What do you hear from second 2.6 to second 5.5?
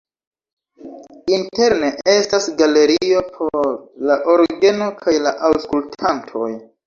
galerio por la orgeno kaj la